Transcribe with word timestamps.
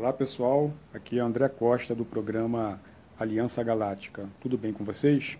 Olá 0.00 0.12
pessoal, 0.12 0.72
aqui 0.94 1.18
é 1.18 1.20
André 1.20 1.48
Costa 1.48 1.92
do 1.92 2.04
programa 2.04 2.80
Aliança 3.18 3.64
Galáctica. 3.64 4.28
Tudo 4.40 4.56
bem 4.56 4.72
com 4.72 4.84
vocês? 4.84 5.36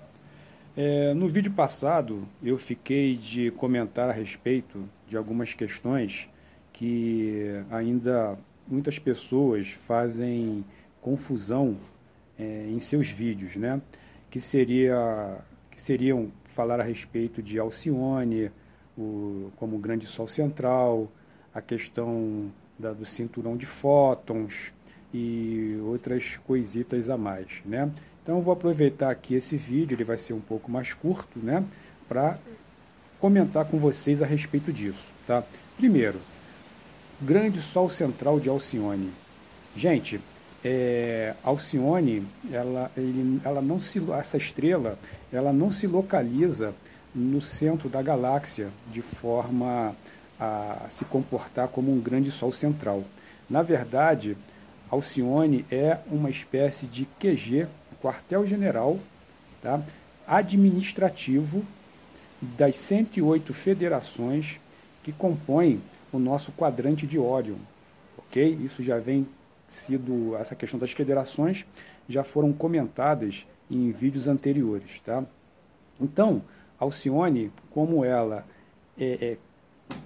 É, 0.77 1.15
no 1.15 1.29
vídeo 1.29 1.53
passado 1.53 2.27
eu 2.43 2.59
fiquei 2.59 3.17
de 3.17 3.53
comentar 3.53 4.11
a 4.11 4.13
respeito 4.13 4.83
de 5.07 5.17
algumas 5.17 5.55
questões 5.55 6.29
que 6.73 7.63
ainda 7.71 8.37
muitas 8.67 8.99
pessoas 8.99 9.69
fazem 9.87 10.65
confusão 11.01 11.77
é, 12.37 12.67
em 12.69 12.81
seus 12.81 13.09
vídeos, 13.09 13.55
né? 13.55 13.81
Que 14.29 14.41
seria 14.41 15.39
que 15.71 15.81
seriam 15.81 16.33
falar 16.47 16.81
a 16.81 16.85
respeito 16.85 17.41
de 17.41 17.61
Alcione, 17.61 18.51
o, 18.99 19.53
como 19.55 19.79
grande 19.79 20.07
sol 20.07 20.27
central, 20.27 21.09
a 21.55 21.63
questão 21.63 22.51
da, 22.79 22.93
do 22.93 23.05
cinturão 23.05 23.57
de 23.57 23.67
fótons 23.67 24.73
e 25.13 25.79
outras 25.83 26.39
coisitas 26.47 27.11
a 27.11 27.17
mais, 27.17 27.47
né? 27.65 27.91
Então 28.23 28.41
vou 28.43 28.53
aproveitar 28.53 29.11
aqui 29.11 29.35
esse 29.35 29.57
vídeo, 29.57 29.95
ele 29.95 30.05
vai 30.05 30.19
ser 30.19 30.35
um 30.35 30.41
pouco 30.41 30.71
mais 30.71 30.93
curto, 30.93 31.39
né? 31.39 31.65
Para 32.09 32.39
comentar 33.19 33.65
com 33.65 33.79
vocês 33.79 34.23
a 34.23 34.27
respeito 34.27 34.73
disso, 34.73 35.05
tá? 35.27 35.43
Primeiro, 35.77 36.19
grande 37.21 37.61
sol 37.61 37.89
central 37.89 38.39
de 38.39 38.49
Alcione. 38.49 39.11
Gente, 39.77 40.21
é, 40.65 41.35
Alcione, 41.43 42.27
ela, 42.53 42.91
ele, 42.97 43.41
ela 43.45 43.63
não 43.63 43.81
se, 43.81 44.03
essa 44.13 44.37
estrela, 44.37 44.99
ela 45.33 45.53
não 45.53 45.71
se 45.71 45.87
localiza 45.87 46.75
no 47.15 47.41
centro 47.41 47.89
da 47.89 48.03
galáxia 48.03 48.69
de 48.93 49.03
forma 49.03 49.95
a 50.39 50.87
se 50.91 51.05
comportar 51.05 51.69
como 51.69 51.93
um 51.93 52.01
grande 52.01 52.31
sol 52.31 52.53
central. 52.53 53.05
Na 53.49 53.63
verdade, 53.63 54.37
Alcione 54.91 55.65
é 55.71 55.99
uma 56.11 56.31
espécie 56.31 56.87
de 56.87 57.07
QG, 57.19 57.67
quartel-general, 58.01 58.99
tá? 59.63 59.83
administrativo 60.27 61.65
das 62.41 62.77
108 62.77 63.53
federações 63.53 64.61
que 65.03 65.13
compõem 65.13 65.81
o 66.13 66.19
nosso 66.19 66.53
quadrante 66.53 67.07
de 67.07 67.19
Órion. 67.19 67.57
Ok? 68.19 68.59
Isso 68.63 68.83
já 68.83 68.99
vem 68.99 69.27
sido, 69.69 70.37
essa 70.37 70.55
questão 70.55 70.79
das 70.79 70.93
federações 70.93 71.65
já 72.09 72.25
foram 72.25 72.53
comentadas 72.53 73.45
em 73.71 73.91
vídeos 73.91 74.29
anteriores. 74.29 75.01
Tá? 75.05 75.25
Então, 76.01 76.43
Alcione, 76.79 77.51
como 77.71 78.05
ela 78.05 78.47
é, 78.99 79.19
é, 79.21 79.37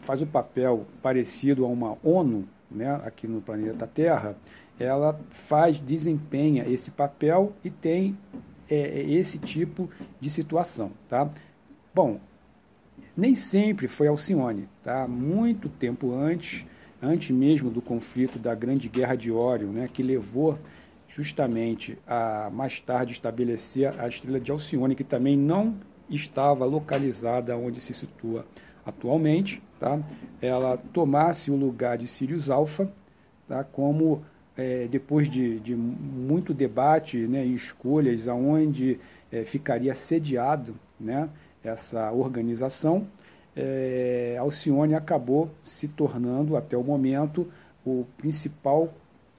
faz 0.03 0.21
o 0.21 0.25
um 0.25 0.29
papel 0.29 0.87
parecido 1.03 1.65
a 1.65 1.69
uma 1.69 1.97
ONU, 2.03 2.49
né, 2.71 3.01
aqui 3.05 3.27
no 3.27 3.41
planeta 3.41 3.87
Terra, 3.87 4.37
ela 4.79 5.19
faz, 5.31 5.79
desempenha 5.81 6.65
esse 6.69 6.91
papel 6.91 7.53
e 7.63 7.71
tem 7.71 8.17
é, 8.69 8.77
é, 8.77 9.11
esse 9.11 9.39
tipo 9.39 9.89
de 10.21 10.31
situação, 10.31 10.91
tá? 11.09 11.31
Bom, 11.95 12.19
nem 13.17 13.35
sempre 13.35 13.87
foi 13.87 14.09
Alcione, 14.09 14.69
tá? 14.83 15.07
Muito 15.07 15.69
tempo 15.69 16.15
antes, 16.15 16.65
antes 17.01 17.31
mesmo 17.31 17.71
do 17.71 17.83
conflito 17.83 18.39
da 18.39 18.55
Grande 18.55 18.89
Guerra 18.89 19.15
de 19.15 19.31
Órion, 19.31 19.71
né, 19.71 19.89
que 19.93 20.03
levou 20.03 20.59
justamente 21.09 21.99
a 22.07 22.49
mais 22.51 22.81
tarde 22.81 23.13
estabelecer 23.13 24.01
a 24.01 24.09
estrela 24.09 24.41
de 24.41 24.51
Alcione, 24.51 24.95
que 24.95 25.05
também 25.05 25.37
não 25.37 25.77
estava 26.09 26.65
localizada 26.65 27.57
onde 27.57 27.81
se 27.81 27.93
situa 27.93 28.47
atualmente, 28.85 29.63
tá? 29.79 30.01
ela 30.41 30.77
tomasse 30.93 31.51
o 31.51 31.57
lugar 31.57 31.99
de 31.99 32.07
Sirius 32.07 32.51
Alpha, 32.51 32.91
tá? 33.49 33.65
como 33.65 34.23
é, 34.57 34.87
depois 34.91 35.31
de, 35.31 35.61
de, 35.61 35.75
muito 35.75 36.53
debate 36.53 37.17
né, 37.19 37.45
e 37.45 37.55
escolhas 37.55 38.29
aonde 38.29 38.99
é, 39.31 39.45
ficaria 39.45 39.95
sediado 39.95 40.75
né, 40.99 41.29
essa 41.65 42.13
organização, 42.13 43.07
é, 43.57 44.37
Alcione 44.39 44.95
acabou 44.95 45.51
se 45.63 45.87
tornando, 45.89 46.57
até 46.57 46.77
o 46.77 46.83
momento, 46.83 47.51
o 47.85 48.07
principal, 48.17 48.93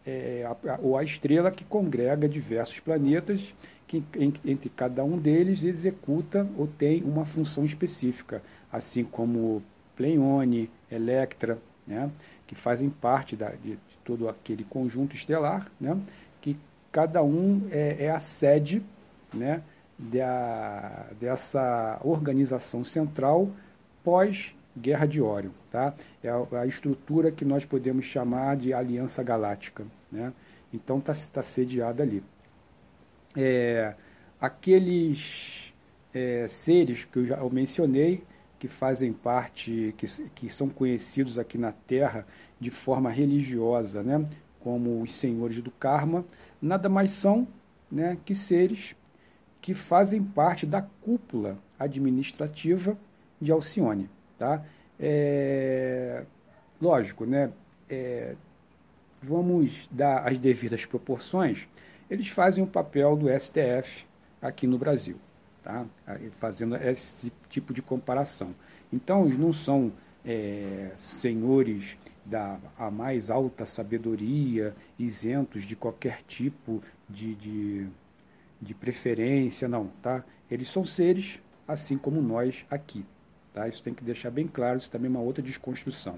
é, 0.05 0.45
a, 0.45 0.79
ou 0.81 0.97
a 0.97 1.03
estrela 1.03 1.51
que 1.51 1.63
congrega 1.63 2.27
diversos 2.27 2.79
planetas 2.79 3.53
que 3.87 4.03
entre 4.45 4.69
cada 4.69 5.03
um 5.03 5.17
deles 5.17 5.63
executa 5.63 6.47
ou 6.57 6.67
tem 6.67 7.03
uma 7.03 7.25
função 7.25 7.63
específica, 7.63 8.41
assim 8.71 9.03
como 9.03 9.61
Pleione, 9.95 10.69
Electra, 10.89 11.59
né, 11.85 12.09
que 12.47 12.55
fazem 12.55 12.89
parte 12.89 13.35
da, 13.35 13.49
de, 13.49 13.71
de, 13.71 13.79
todo 14.03 14.27
aquele 14.27 14.63
conjunto 14.63 15.15
estelar, 15.15 15.67
né, 15.79 15.97
que 16.41 16.57
cada 16.91 17.23
um 17.23 17.67
é, 17.71 18.05
é 18.05 18.11
a 18.11 18.19
sede 18.19 18.81
né, 19.33 19.61
da, 19.97 21.07
dessa 21.19 21.99
organização 22.03 22.83
central 22.83 23.49
pós-Guerra 24.03 25.05
de 25.05 25.21
Órion. 25.21 25.51
Tá? 25.71 25.93
É 26.23 26.29
a, 26.29 26.61
a, 26.61 26.67
estrutura 26.67 27.31
que 27.31 27.45
nós 27.45 27.65
podemos 27.65 28.05
chamar 28.05 28.57
de 28.57 28.73
Aliança 28.73 29.23
Galáctica. 29.23 29.85
Né? 30.11 30.31
Então 30.73 30.99
está 30.99 31.13
tá 31.31 31.41
sediada 31.41 32.03
ali 32.03 32.23
é, 33.35 33.93
aqueles 34.39 35.73
é, 36.13 36.47
seres 36.47 37.05
que 37.05 37.17
eu 37.17 37.25
já 37.25 37.43
mencionei, 37.49 38.23
que 38.59 38.67
fazem 38.67 39.11
parte, 39.11 39.93
que, 39.97 40.07
que 40.33 40.49
são 40.49 40.69
conhecidos 40.69 41.37
aqui 41.37 41.57
na 41.57 41.71
Terra 41.71 42.25
de 42.59 42.69
forma 42.69 43.09
religiosa, 43.09 44.01
né, 44.01 44.25
como 44.59 45.01
os 45.01 45.13
senhores 45.13 45.61
do 45.61 45.71
karma, 45.71 46.23
nada 46.61 46.87
mais 46.87 47.11
são 47.11 47.47
né, 47.91 48.17
que 48.23 48.33
seres 48.33 48.95
que 49.61 49.73
fazem 49.73 50.23
parte 50.23 50.65
da 50.65 50.81
cúpula 50.81 51.57
administrativa 51.77 52.97
de 53.39 53.51
Alcione. 53.51 54.09
Tá? 54.39 54.63
É, 54.99 56.23
lógico, 56.81 57.25
né, 57.25 57.51
é, 57.89 58.35
vamos 59.21 59.87
dar 59.91 60.27
as 60.27 60.37
devidas 60.37 60.85
proporções 60.85 61.67
eles 62.09 62.27
fazem 62.27 62.63
o 62.63 62.67
papel 62.67 63.15
do 63.15 63.27
STF 63.27 64.05
aqui 64.41 64.67
no 64.67 64.77
Brasil, 64.77 65.17
tá? 65.63 65.85
fazendo 66.39 66.75
esse 66.75 67.31
tipo 67.49 67.73
de 67.73 67.81
comparação. 67.81 68.53
Então, 68.91 69.25
eles 69.25 69.39
não 69.39 69.53
são 69.53 69.91
é, 70.25 70.91
senhores 70.99 71.97
da 72.25 72.57
a 72.77 72.89
mais 72.89 73.29
alta 73.29 73.65
sabedoria, 73.65 74.75
isentos 74.97 75.63
de 75.63 75.75
qualquer 75.75 76.21
tipo 76.27 76.81
de, 77.09 77.35
de, 77.35 77.87
de 78.61 78.73
preferência, 78.73 79.67
não, 79.67 79.87
tá? 80.01 80.23
Eles 80.49 80.69
são 80.69 80.85
seres 80.85 81.39
assim 81.67 81.97
como 81.97 82.21
nós 82.21 82.65
aqui, 82.69 83.05
tá? 83.53 83.67
Isso 83.67 83.83
tem 83.83 83.93
que 83.93 84.03
deixar 84.03 84.31
bem 84.31 84.47
claro, 84.47 84.77
isso 84.77 84.89
também 84.89 85.07
é 85.07 85.09
uma 85.09 85.21
outra 85.21 85.43
desconstrução. 85.43 86.17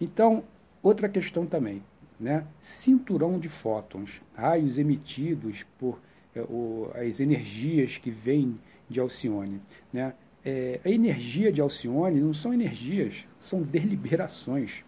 Então, 0.00 0.42
outra 0.82 1.08
questão 1.08 1.46
também, 1.46 1.82
né? 2.20 2.44
cinturão 2.60 3.38
de 3.38 3.48
fótons, 3.48 4.20
raios 4.34 4.76
emitidos 4.76 5.64
por 5.78 5.98
é, 6.36 6.42
o, 6.42 6.90
as 6.94 7.18
energias 7.18 7.96
que 7.96 8.10
vêm 8.10 8.60
de 8.88 9.00
Alcione. 9.00 9.60
Né? 9.90 10.12
É, 10.44 10.80
a 10.84 10.90
energia 10.90 11.50
de 11.50 11.60
Alcione 11.60 12.20
não 12.20 12.34
são 12.34 12.52
energias, 12.52 13.24
são 13.40 13.62
deliberações. 13.62 14.84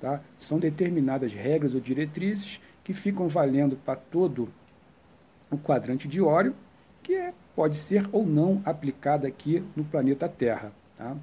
Tá? 0.00 0.20
São 0.36 0.58
determinadas 0.58 1.32
regras 1.32 1.74
ou 1.74 1.80
diretrizes 1.80 2.60
que 2.84 2.92
ficam 2.92 3.26
valendo 3.26 3.76
para 3.76 3.96
todo 3.96 4.52
o 5.50 5.56
quadrante 5.56 6.06
de 6.06 6.20
Órion, 6.20 6.52
que 7.02 7.14
é, 7.14 7.32
pode 7.56 7.76
ser 7.76 8.06
ou 8.12 8.26
não 8.26 8.60
aplicada 8.64 9.26
aqui 9.26 9.64
no 9.74 9.84
planeta 9.84 10.28
Terra. 10.28 10.72
Tá? 10.98 11.16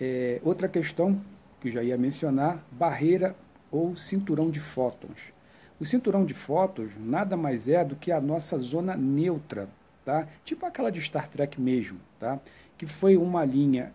É, 0.00 0.40
outra 0.42 0.68
questão 0.68 1.20
que 1.60 1.70
já 1.70 1.82
ia 1.82 1.96
mencionar, 1.96 2.64
barreira 2.72 3.36
ou 3.76 3.96
cinturão 3.96 4.50
de 4.50 4.60
fótons. 4.60 5.32
O 5.78 5.84
cinturão 5.84 6.24
de 6.24 6.34
fótons 6.34 6.92
nada 6.98 7.36
mais 7.36 7.68
é 7.68 7.84
do 7.84 7.96
que 7.96 8.10
a 8.10 8.20
nossa 8.20 8.58
zona 8.58 8.96
neutra, 8.96 9.68
tá? 10.04 10.26
Tipo 10.44 10.64
aquela 10.66 10.90
de 10.90 11.00
Star 11.00 11.28
Trek 11.28 11.60
mesmo, 11.60 12.00
tá? 12.18 12.40
Que 12.78 12.86
foi 12.86 13.16
uma 13.16 13.44
linha 13.44 13.92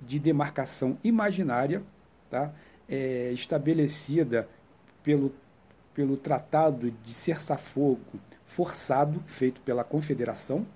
de 0.00 0.18
demarcação 0.18 0.96
imaginária, 1.04 1.82
tá? 2.30 2.52
É, 2.88 3.30
estabelecida 3.32 4.48
pelo, 5.02 5.32
pelo 5.94 6.16
Tratado 6.16 6.90
de 6.90 7.12
Cessar-Fogo 7.12 8.00
forçado, 8.50 9.22
feito 9.26 9.60
pela 9.60 9.84
Confederação, 9.84 10.66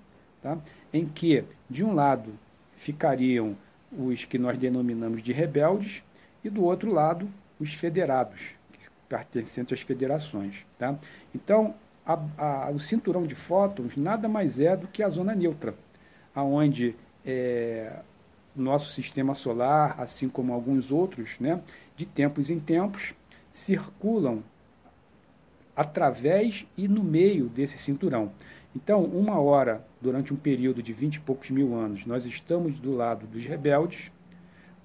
tá? 0.41 0.57
em 0.93 1.05
que, 1.05 1.43
de 1.69 1.83
um 1.83 1.93
lado, 1.93 2.31
ficariam 2.77 3.55
os 3.91 4.23
que 4.23 4.37
nós 4.37 4.57
denominamos 4.57 5.21
de 5.21 5.33
rebeldes, 5.33 6.01
e 6.43 6.49
do 6.49 6.63
outro 6.63 6.91
lado, 6.91 7.27
os 7.59 7.73
federados, 7.73 8.51
pertencentes 9.07 9.73
às 9.73 9.81
federações. 9.81 10.65
Tá? 10.77 10.97
Então, 11.33 11.75
a, 12.05 12.19
a, 12.37 12.71
o 12.71 12.79
cinturão 12.79 13.23
de 13.23 13.35
fótons 13.35 13.95
nada 13.95 14.27
mais 14.27 14.59
é 14.59 14.75
do 14.75 14.87
que 14.87 15.01
a 15.01 15.09
zona 15.09 15.33
neutra, 15.33 15.73
aonde 16.33 16.95
é, 17.25 17.99
nosso 18.55 18.91
sistema 18.91 19.33
solar, 19.33 19.95
assim 19.99 20.29
como 20.29 20.53
alguns 20.53 20.91
outros, 20.91 21.37
né, 21.39 21.61
de 21.95 22.05
tempos 22.05 22.49
em 22.49 22.59
tempos, 22.59 23.13
circulam 23.51 24.43
através 25.75 26.65
e 26.77 26.87
no 26.87 27.03
meio 27.03 27.47
desse 27.47 27.77
cinturão. 27.77 28.31
Então, 28.75 29.03
uma 29.03 29.39
hora, 29.39 29.85
durante 30.01 30.33
um 30.33 30.37
período 30.37 30.83
de 30.83 30.91
vinte 30.91 31.15
e 31.15 31.19
poucos 31.19 31.49
mil 31.49 31.73
anos, 31.75 32.05
nós 32.05 32.25
estamos 32.25 32.79
do 32.79 32.93
lado 32.93 33.25
dos 33.25 33.43
rebeldes, 33.45 34.11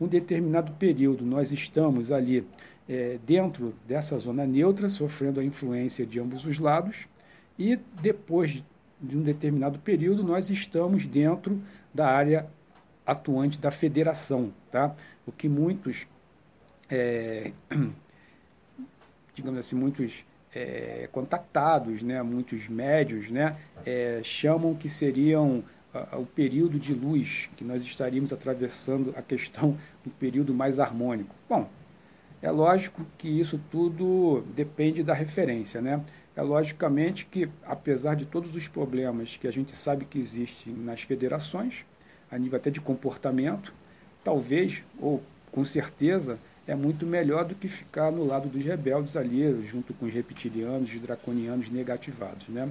um 0.01 0.07
determinado 0.07 0.73
período. 0.73 1.25
Nós 1.25 1.53
estamos 1.53 2.11
ali 2.11 2.47
é, 2.89 3.19
dentro 3.27 3.75
dessa 3.87 4.19
zona 4.19 4.47
neutra, 4.47 4.89
sofrendo 4.89 5.41
a 5.41 5.45
influência 5.45 6.07
de 6.07 6.19
ambos 6.19 6.45
os 6.45 6.59
lados, 6.59 7.07
e 7.59 7.79
depois 8.01 8.63
de 9.01 9.17
um 9.17 9.23
determinado 9.23 9.79
período 9.79 10.23
nós 10.23 10.51
estamos 10.51 11.07
dentro 11.07 11.61
da 11.93 12.07
área 12.07 12.47
atuante 13.07 13.59
da 13.59 13.71
federação, 13.71 14.53
tá? 14.71 14.95
O 15.27 15.33
que 15.33 15.49
muitos, 15.49 16.07
é, 16.89 17.53
digamos 19.35 19.59
assim, 19.59 19.77
muitos 19.77 20.25
é, 20.55 21.09
contactados, 21.13 22.03
né, 22.03 22.23
muitos 22.23 22.69
médios, 22.69 23.31
né, 23.31 23.57
é, 23.85 24.21
chamam 24.23 24.75
que 24.75 24.89
seriam 24.89 25.63
o 26.13 26.25
período 26.25 26.79
de 26.79 26.95
luz 26.95 27.49
que 27.57 27.65
nós 27.65 27.83
estaríamos 27.83 28.33
atravessando 28.33 29.13
a 29.17 29.23
questão 29.23 29.77
do 30.05 30.11
período 30.11 30.55
mais 30.55 30.79
harmônico. 30.79 31.35
Bom, 31.49 31.69
é 32.41 32.51
lógico 32.51 33.05
que 33.19 33.29
isso 33.29 33.61
tudo 33.71 34.43
depende 34.55 35.03
da 35.03 35.13
referência, 35.13 35.81
né? 35.81 36.03
É 36.37 36.43
logicamente 36.43 37.27
que, 37.27 37.49
apesar 37.67 38.15
de 38.15 38.25
todos 38.25 38.55
os 38.55 38.69
problemas 38.69 39.37
que 39.37 39.49
a 39.49 39.51
gente 39.51 39.77
sabe 39.77 40.05
que 40.05 40.19
existem 40.19 40.73
nas 40.73 41.03
federações, 41.03 41.85
a 42.31 42.39
nível 42.39 42.59
até 42.59 42.71
de 42.71 42.81
comportamento, 42.81 43.75
talvez, 44.23 44.83
ou 44.99 45.23
com 45.51 45.65
certeza, 45.65 46.39
é 46.67 46.75
muito 46.75 47.05
melhor 47.05 47.45
do 47.45 47.55
que 47.55 47.69
ficar 47.69 48.13
no 48.13 48.25
lado 48.25 48.49
dos 48.49 48.65
rebeldes 48.65 49.17
ali, 49.17 49.67
junto 49.67 49.93
com 49.93 50.07
os 50.07 50.15
reptilianos, 50.15 50.95
os 50.95 51.01
draconianos 51.01 51.69
negativados. 51.69 52.49
Né? 52.49 52.71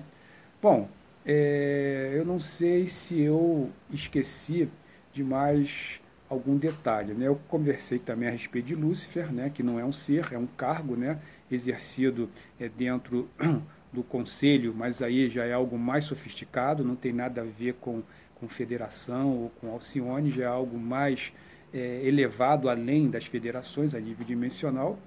Bom, 0.61 0.87
é, 1.31 2.11
eu 2.15 2.25
não 2.25 2.39
sei 2.39 2.87
se 2.87 3.21
eu 3.21 3.69
esqueci 3.91 4.67
de 5.13 5.23
mais 5.23 6.01
algum 6.27 6.57
detalhe. 6.57 7.13
Né? 7.13 7.27
Eu 7.27 7.39
conversei 7.47 7.99
também 7.99 8.27
a 8.27 8.31
respeito 8.31 8.65
de 8.65 8.73
Lúcifer, 8.73 9.31
né? 9.31 9.51
que 9.51 9.61
não 9.61 9.79
é 9.79 9.85
um 9.85 9.91
ser, 9.91 10.33
é 10.33 10.39
um 10.39 10.47
cargo 10.47 10.95
né? 10.95 11.19
exercido 11.51 12.31
é, 12.59 12.67
dentro 12.67 13.29
do 13.93 14.01
conselho, 14.01 14.73
mas 14.75 15.03
aí 15.03 15.29
já 15.29 15.45
é 15.45 15.53
algo 15.53 15.77
mais 15.77 16.05
sofisticado, 16.05 16.83
não 16.83 16.95
tem 16.95 17.13
nada 17.13 17.41
a 17.41 17.45
ver 17.45 17.75
com, 17.75 18.01
com 18.33 18.47
federação 18.47 19.29
ou 19.29 19.51
com 19.61 19.69
Alcione, 19.69 20.31
já 20.31 20.45
é 20.45 20.47
algo 20.47 20.79
mais 20.79 21.31
é, 21.71 22.01
elevado 22.07 22.69
além 22.69 23.07
das 23.07 23.25
federações 23.25 23.93
a 23.93 23.99
nível 23.99 24.25
dimensional. 24.25 24.97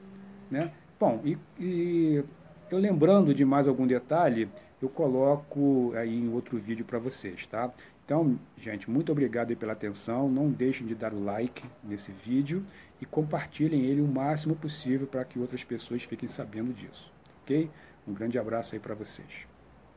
Né? 0.48 0.70
Bom, 1.00 1.20
e, 1.24 1.36
e 1.58 2.22
eu 2.70 2.78
lembrando 2.78 3.34
de 3.34 3.44
mais 3.44 3.66
algum 3.66 3.88
detalhe, 3.88 4.48
eu 4.82 4.88
coloco 4.88 5.92
aí 5.94 6.14
em 6.14 6.28
outro 6.32 6.58
vídeo 6.58 6.84
para 6.84 6.98
vocês, 6.98 7.46
tá? 7.46 7.72
Então, 8.04 8.38
gente, 8.58 8.90
muito 8.90 9.12
obrigado 9.12 9.56
pela 9.56 9.72
atenção. 9.72 10.28
Não 10.28 10.50
deixem 10.50 10.86
de 10.86 10.94
dar 10.94 11.14
o 11.14 11.22
like 11.22 11.64
nesse 11.84 12.10
vídeo 12.10 12.64
e 13.00 13.06
compartilhem 13.06 13.84
ele 13.84 14.00
o 14.00 14.08
máximo 14.08 14.56
possível 14.56 15.06
para 15.06 15.24
que 15.24 15.38
outras 15.38 15.62
pessoas 15.62 16.02
fiquem 16.02 16.28
sabendo 16.28 16.72
disso, 16.72 17.12
ok? 17.42 17.70
Um 18.06 18.12
grande 18.12 18.38
abraço 18.38 18.74
aí 18.74 18.80
para 18.80 18.94
vocês. 18.94 19.51